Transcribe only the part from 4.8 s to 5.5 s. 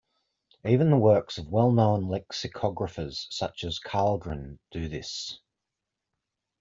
this.